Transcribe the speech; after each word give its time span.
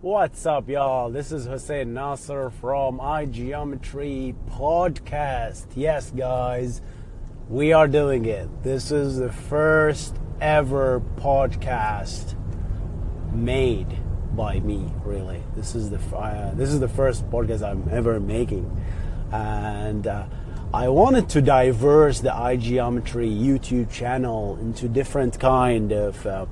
What's 0.00 0.46
up, 0.46 0.68
y'all? 0.68 1.10
This 1.10 1.32
is 1.32 1.46
Hussein 1.46 1.92
Nasser 1.92 2.50
from 2.50 3.00
iGeometry 3.00 4.32
Podcast. 4.48 5.66
Yes, 5.74 6.12
guys, 6.12 6.80
we 7.48 7.72
are 7.72 7.88
doing 7.88 8.24
it. 8.24 8.62
This 8.62 8.92
is 8.92 9.16
the 9.16 9.32
first 9.32 10.14
ever 10.40 11.00
podcast 11.16 12.36
made 13.32 13.98
by 14.36 14.60
me. 14.60 14.88
Really, 15.04 15.42
this 15.56 15.74
is 15.74 15.90
the 15.90 15.98
uh, 16.16 16.54
this 16.54 16.68
is 16.68 16.78
the 16.78 16.88
first 16.88 17.28
podcast 17.28 17.68
I'm 17.68 17.88
ever 17.90 18.20
making, 18.20 18.70
and 19.32 20.06
uh, 20.06 20.26
I 20.72 20.90
wanted 20.90 21.28
to 21.30 21.42
diverse 21.42 22.20
the 22.20 22.30
iGeometry 22.30 23.36
YouTube 23.36 23.90
channel 23.90 24.58
into 24.60 24.86
different 24.88 25.40
kind 25.40 25.90
of 25.90 26.24
uh, 26.24 26.46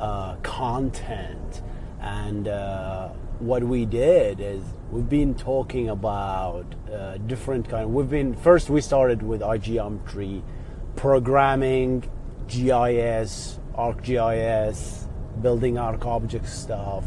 uh 0.00 0.36
content 0.36 1.60
and 2.04 2.48
uh, 2.48 3.08
what 3.38 3.64
we 3.64 3.86
did 3.86 4.38
is 4.38 4.62
we've 4.90 5.08
been 5.08 5.34
talking 5.34 5.88
about 5.88 6.66
uh, 6.92 7.16
different 7.16 7.66
kind. 7.68 7.94
We've 7.94 8.10
been 8.10 8.34
first 8.34 8.68
we 8.68 8.82
started 8.82 9.22
with 9.22 9.40
iGeometry, 9.40 10.42
programming, 10.96 12.02
GIS, 12.46 13.58
ArcGIS, 13.74 15.08
building 15.40 15.76
ArcObject 15.76 16.46
stuff, 16.46 17.06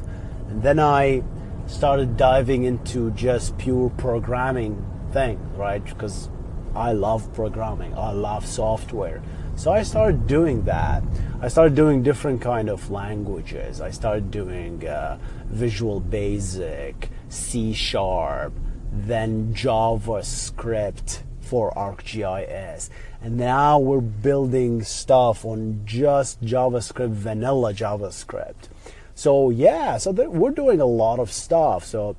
and 0.49 0.63
then 0.63 0.79
I 0.79 1.23
started 1.67 2.17
diving 2.17 2.63
into 2.63 3.11
just 3.11 3.55
pure 3.59 3.91
programming 3.91 4.83
thing, 5.11 5.39
right? 5.55 5.85
Because 5.85 6.27
I 6.75 6.93
love 6.93 7.31
programming, 7.33 7.93
I 7.95 8.11
love 8.13 8.47
software. 8.47 9.21
So 9.57 9.71
I 9.71 9.81
started 9.81 10.27
doing 10.27 10.65
that. 10.65 11.01
I 11.41 11.47
started 11.47 11.73
doing 11.73 12.03
different 12.03 12.41
kind 12.41 12.69
of 12.69 12.91
languages. 12.91 13.81
I 13.81 13.89
started 13.89 14.29
doing 14.29 14.87
uh, 14.87 15.17
Visual 15.47 15.99
Basic, 15.99 17.09
C 17.29 17.73
Sharp, 17.73 18.53
then 18.91 19.55
JavaScript 19.55 21.23
for 21.41 21.71
ArcGIS. 21.71 22.91
And 23.19 23.35
now 23.37 23.79
we're 23.79 23.99
building 23.99 24.83
stuff 24.83 25.43
on 25.43 25.81
just 25.85 26.39
JavaScript, 26.43 27.09
vanilla 27.09 27.73
JavaScript. 27.73 28.69
So 29.15 29.49
yeah, 29.49 29.97
so 29.97 30.11
we're 30.11 30.51
doing 30.51 30.81
a 30.81 30.85
lot 30.85 31.17
of 31.17 31.31
stuff. 31.31 31.83
So 31.83 32.15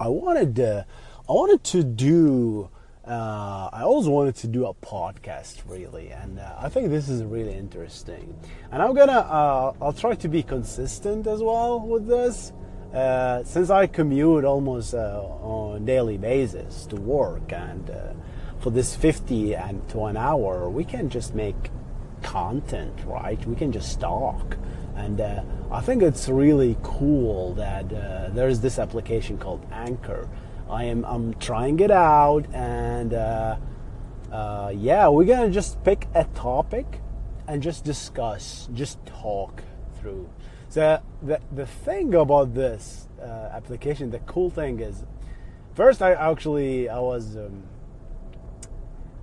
I 0.00 0.08
wanted 0.08 0.56
to, 0.56 0.86
I 1.28 1.32
wanted 1.32 1.62
to 1.64 1.84
do 1.84 2.70
uh, 3.08 3.70
I 3.72 3.82
always 3.84 4.06
wanted 4.06 4.36
to 4.36 4.48
do 4.48 4.66
a 4.66 4.74
podcast, 4.74 5.62
really, 5.66 6.10
and 6.10 6.38
uh, 6.38 6.56
I 6.58 6.68
think 6.68 6.90
this 6.90 7.08
is 7.08 7.24
really 7.24 7.54
interesting. 7.54 8.38
And 8.70 8.82
I'm 8.82 8.94
gonna, 8.94 9.12
uh, 9.12 9.72
I'll 9.80 9.94
try 9.94 10.14
to 10.16 10.28
be 10.28 10.42
consistent 10.42 11.26
as 11.26 11.42
well 11.42 11.80
with 11.80 12.06
this, 12.06 12.52
uh, 12.92 13.44
since 13.44 13.70
I 13.70 13.86
commute 13.86 14.44
almost 14.44 14.92
uh, 14.92 15.22
on 15.22 15.76
a 15.76 15.80
daily 15.80 16.18
basis 16.18 16.84
to 16.86 16.96
work, 16.96 17.50
and 17.50 17.88
uh, 17.88 18.12
for 18.60 18.70
this 18.70 18.94
50 18.94 19.54
and 19.54 19.88
to 19.88 20.04
an 20.04 20.18
hour, 20.18 20.68
we 20.68 20.84
can 20.84 21.08
just 21.08 21.34
make 21.34 21.70
content, 22.22 22.92
right? 23.06 23.42
We 23.46 23.56
can 23.56 23.72
just 23.72 24.00
talk. 24.00 24.58
And 24.96 25.20
I 25.70 25.80
think 25.80 26.02
it's 26.02 26.28
really 26.28 26.76
cool 26.82 27.54
that 27.54 27.88
there's 28.34 28.58
this 28.58 28.80
application 28.80 29.38
called 29.38 29.64
Anchor 29.70 30.28
I 30.70 30.84
am 30.84 31.04
I'm 31.04 31.34
trying 31.34 31.80
it 31.80 31.90
out, 31.90 32.46
and 32.52 33.14
uh, 33.14 33.56
uh, 34.30 34.72
yeah, 34.74 35.08
we're 35.08 35.24
gonna 35.24 35.50
just 35.50 35.82
pick 35.82 36.06
a 36.14 36.24
topic 36.34 37.00
and 37.46 37.62
just 37.62 37.84
discuss, 37.84 38.68
just 38.74 39.04
talk 39.06 39.62
through. 39.98 40.28
So 40.68 41.00
the 41.22 41.40
the 41.52 41.66
thing 41.66 42.14
about 42.14 42.54
this 42.54 43.08
uh, 43.20 43.48
application, 43.52 44.10
the 44.10 44.18
cool 44.20 44.50
thing 44.50 44.80
is, 44.80 45.04
first 45.74 46.02
I 46.02 46.12
actually 46.12 46.88
I 46.90 46.98
was 46.98 47.36
um, 47.36 47.62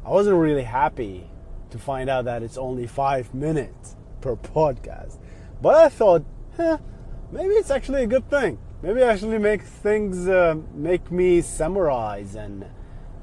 I 0.03 0.09
wasn't 0.09 0.38
really 0.38 0.63
happy 0.63 1.29
to 1.69 1.78
find 1.78 2.09
out 2.09 2.25
that 2.25 2.41
it's 2.41 2.57
only 2.57 2.88
five 2.88 3.34
minutes 3.35 3.95
per 4.22 4.35
podcast, 4.35 5.19
but 5.61 5.75
I 5.75 5.89
thought, 5.89 6.25
huh, 6.57 6.79
maybe 7.31 7.53
it's 7.53 7.69
actually 7.69 8.03
a 8.03 8.07
good 8.07 8.28
thing 8.31 8.57
maybe 8.85 9.01
actually 9.01 9.40
make 9.40 9.63
things 9.63 10.28
uh, 10.28 10.56
make 10.75 11.12
me 11.12 11.41
summarize 11.41 12.35
and, 12.35 12.68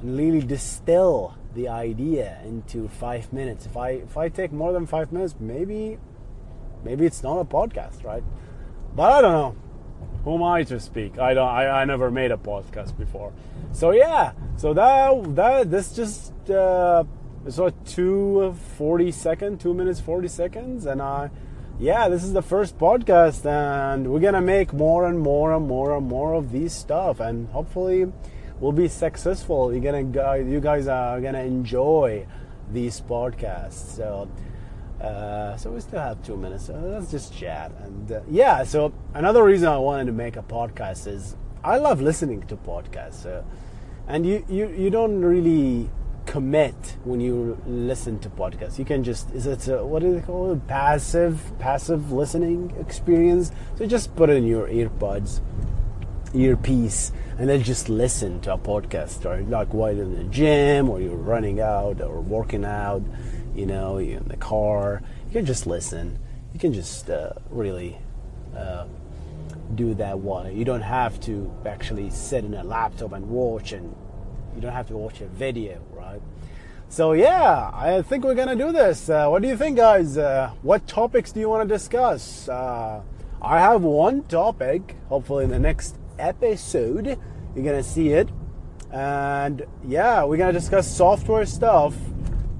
and 0.00 0.16
really 0.16 0.40
distill 0.40 1.36
the 1.54 1.68
idea 1.68 2.40
into 2.44 2.88
five 2.88 3.32
minutes. 3.32 3.66
If 3.66 3.76
i 3.76 3.90
if 3.90 4.16
i 4.16 4.28
take 4.28 4.50
more 4.52 4.72
than 4.72 4.86
five 4.86 5.12
minutes 5.12 5.36
maybe 5.38 5.98
maybe 6.82 7.06
it's 7.06 7.22
not 7.22 7.38
a 7.38 7.44
podcast 7.44 8.04
right? 8.04 8.24
But 8.96 9.12
i 9.12 9.20
don't 9.20 9.32
know. 9.32 9.56
Who 10.24 10.34
am 10.34 10.42
i 10.42 10.64
to 10.64 10.80
speak? 10.80 11.18
I 11.18 11.32
don't 11.34 11.48
i, 11.48 11.82
I 11.82 11.84
never 11.84 12.10
made 12.10 12.32
a 12.32 12.36
podcast 12.36 12.98
before. 12.98 13.32
So 13.72 13.92
yeah. 13.92 14.32
So 14.56 14.74
that 14.74 15.36
that 15.36 15.70
this 15.70 15.94
just 15.94 16.32
uh 16.50 17.04
so 17.48 17.70
two 17.84 18.54
40 18.78 19.12
second 19.12 19.60
two 19.60 19.74
minutes 19.74 20.00
40 20.00 20.28
seconds 20.28 20.86
and 20.86 21.02
i 21.02 21.28
yeah, 21.78 22.08
this 22.08 22.22
is 22.24 22.32
the 22.32 22.42
first 22.42 22.78
podcast, 22.78 23.44
and 23.46 24.12
we're 24.12 24.20
gonna 24.20 24.40
make 24.40 24.72
more 24.72 25.06
and 25.06 25.18
more 25.18 25.52
and 25.52 25.66
more 25.66 25.96
and 25.96 26.06
more 26.06 26.34
of 26.34 26.52
these 26.52 26.72
stuff, 26.72 27.20
and 27.20 27.48
hopefully, 27.48 28.12
we'll 28.60 28.72
be 28.72 28.88
successful. 28.88 29.72
You're 29.72 29.82
gonna, 29.82 30.42
you 30.42 30.60
guys 30.60 30.86
are 30.86 31.20
gonna 31.20 31.42
enjoy 31.42 32.26
these 32.72 33.00
podcasts. 33.00 33.96
So, 33.96 34.28
uh, 35.00 35.56
so 35.56 35.70
we 35.70 35.80
still 35.80 36.00
have 36.00 36.22
two 36.22 36.36
minutes. 36.36 36.66
So 36.66 36.74
let's 36.74 37.10
just 37.10 37.34
chat. 37.36 37.72
And 37.82 38.12
uh, 38.12 38.20
yeah, 38.30 38.62
so 38.64 38.92
another 39.14 39.42
reason 39.44 39.68
I 39.68 39.78
wanted 39.78 40.06
to 40.06 40.12
make 40.12 40.36
a 40.36 40.42
podcast 40.42 41.06
is 41.06 41.36
I 41.64 41.78
love 41.78 42.00
listening 42.00 42.42
to 42.46 42.56
podcasts. 42.56 43.26
Uh, 43.26 43.42
and 44.08 44.26
you, 44.26 44.44
you, 44.48 44.68
you 44.68 44.90
don't 44.90 45.20
really 45.20 45.90
commit 46.26 46.96
when 47.04 47.20
you 47.20 47.60
listen 47.66 48.18
to 48.20 48.30
podcasts. 48.30 48.78
You 48.78 48.84
can 48.84 49.04
just 49.04 49.30
is 49.32 49.46
it 49.46 49.68
a, 49.68 49.84
what 49.84 50.02
do 50.02 50.14
they 50.14 50.20
call 50.20 50.52
it? 50.52 50.66
Passive 50.66 51.52
passive 51.58 52.12
listening 52.12 52.74
experience. 52.78 53.52
So 53.76 53.86
just 53.86 54.14
put 54.16 54.30
in 54.30 54.44
your 54.46 54.68
earbuds, 54.68 55.40
earpiece, 56.34 57.12
and 57.38 57.48
then 57.48 57.62
just 57.62 57.88
listen 57.88 58.40
to 58.42 58.54
a 58.54 58.58
podcast, 58.58 59.24
or 59.24 59.42
like 59.42 59.72
while 59.74 59.92
you're 59.92 60.04
in 60.04 60.16
the 60.16 60.24
gym, 60.24 60.88
or 60.88 61.00
you're 61.00 61.16
running 61.16 61.60
out, 61.60 62.00
or 62.00 62.20
working 62.20 62.64
out. 62.64 63.02
You 63.54 63.66
know, 63.66 63.98
you're 63.98 64.18
in 64.18 64.28
the 64.28 64.36
car. 64.36 65.02
You 65.26 65.32
can 65.32 65.44
just 65.46 65.66
listen. 65.66 66.18
You 66.52 66.60
can 66.60 66.72
just 66.72 67.10
uh, 67.10 67.32
really. 67.50 67.98
Uh, 68.56 68.86
do 69.74 69.94
that 69.94 70.18
one. 70.18 70.54
You 70.54 70.64
don't 70.64 70.82
have 70.82 71.18
to 71.22 71.50
actually 71.64 72.10
sit 72.10 72.44
in 72.44 72.54
a 72.54 72.62
laptop 72.62 73.12
and 73.12 73.28
watch 73.28 73.72
and 73.72 73.94
you 74.54 74.60
don't 74.60 74.72
have 74.72 74.88
to 74.88 74.96
watch 74.96 75.20
a 75.20 75.26
video, 75.26 75.80
right? 75.92 76.20
So 76.88 77.12
yeah, 77.12 77.70
I 77.72 78.02
think 78.02 78.22
we're 78.24 78.34
gonna 78.34 78.54
do 78.54 78.70
this. 78.70 79.08
Uh, 79.08 79.28
what 79.28 79.40
do 79.40 79.48
you 79.48 79.56
think, 79.56 79.78
guys? 79.78 80.18
Uh, 80.18 80.50
what 80.60 80.86
topics 80.86 81.32
do 81.32 81.40
you 81.40 81.48
want 81.48 81.66
to 81.66 81.74
discuss? 81.74 82.48
Uh, 82.48 83.02
I 83.40 83.60
have 83.60 83.82
one 83.82 84.24
topic. 84.24 84.96
Hopefully, 85.08 85.44
in 85.44 85.50
the 85.50 85.58
next 85.58 85.96
episode, 86.18 87.18
you're 87.54 87.64
gonna 87.64 87.82
see 87.82 88.10
it. 88.10 88.28
And 88.90 89.64
yeah, 89.88 90.24
we're 90.24 90.36
gonna 90.36 90.52
discuss 90.52 90.86
software 90.86 91.46
stuff, 91.46 91.96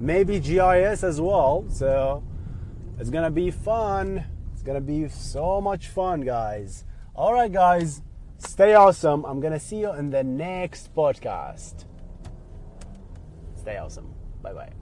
maybe 0.01 0.41
GIS 0.41 1.05
as 1.05 1.21
well. 1.21 1.67
So 1.69 2.25
it's 2.99 3.11
gonna 3.11 3.31
be 3.31 3.51
fun. 3.51 4.25
It's 4.55 4.63
gonna 4.63 4.81
be 4.81 5.09
so 5.09 5.61
much 5.61 5.89
fun, 5.89 6.23
guys. 6.23 6.85
All 7.15 7.35
right, 7.35 7.53
guys. 7.53 8.01
Stay 8.39 8.75
awesome. 8.75 9.25
I'm 9.25 9.41
to 9.43 9.61
see 9.61 9.81
you 9.81 9.93
in 9.93 10.11
the 10.11 10.25
next 10.25 10.95
podcast. 10.95 11.85
Stay 13.63 13.79
awesome. 13.79 14.13
Bye 14.43 14.55
bye. 14.55 14.82